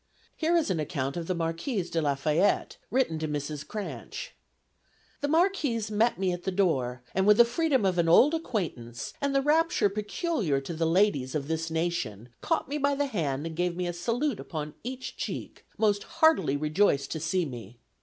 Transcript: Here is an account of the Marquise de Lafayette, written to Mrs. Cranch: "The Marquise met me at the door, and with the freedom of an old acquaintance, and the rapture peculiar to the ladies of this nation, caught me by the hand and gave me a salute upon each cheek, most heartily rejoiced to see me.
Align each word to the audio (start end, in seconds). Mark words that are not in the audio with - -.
Here 0.35 0.55
is 0.57 0.71
an 0.71 0.79
account 0.79 1.15
of 1.15 1.27
the 1.27 1.35
Marquise 1.35 1.91
de 1.91 2.01
Lafayette, 2.01 2.77
written 2.89 3.19
to 3.19 3.27
Mrs. 3.27 3.67
Cranch: 3.67 4.31
"The 5.19 5.27
Marquise 5.27 5.91
met 5.91 6.17
me 6.17 6.31
at 6.31 6.41
the 6.41 6.49
door, 6.51 7.03
and 7.13 7.27
with 7.27 7.37
the 7.37 7.45
freedom 7.45 7.85
of 7.85 7.99
an 7.99 8.09
old 8.09 8.33
acquaintance, 8.33 9.13
and 9.21 9.35
the 9.35 9.43
rapture 9.43 9.89
peculiar 9.89 10.59
to 10.59 10.73
the 10.73 10.87
ladies 10.87 11.35
of 11.35 11.47
this 11.47 11.69
nation, 11.69 12.29
caught 12.41 12.67
me 12.67 12.79
by 12.79 12.95
the 12.95 13.05
hand 13.05 13.45
and 13.45 13.55
gave 13.55 13.75
me 13.75 13.85
a 13.85 13.93
salute 13.93 14.39
upon 14.39 14.73
each 14.83 15.17
cheek, 15.17 15.67
most 15.77 16.01
heartily 16.01 16.57
rejoiced 16.57 17.11
to 17.11 17.19
see 17.19 17.45
me. 17.45 17.77